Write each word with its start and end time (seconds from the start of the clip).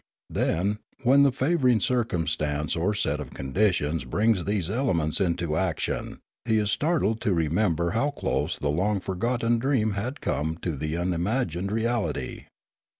Then, 0.31 0.79
when 1.03 1.21
the 1.21 1.31
favouring 1.31 1.79
circumstance 1.79 2.75
or 2.75 2.95
set 2.95 3.19
of 3.19 3.35
conditions 3.35 4.03
brings 4.03 4.45
these 4.45 4.67
elements 4.67 5.21
into 5.21 5.55
action, 5.55 6.17
he 6.43 6.57
is 6.57 6.71
startled 6.71 7.21
to 7.21 7.35
remember 7.35 7.91
how 7.91 8.09
close 8.09 8.57
the 8.57 8.71
long 8.71 8.99
forgotten 8.99 9.59
dream 9.59 9.91
had 9.91 10.19
come 10.19 10.57
to 10.63 10.75
the 10.75 10.97
un 10.97 11.13
imagined 11.13 11.71
reality. 11.71 12.45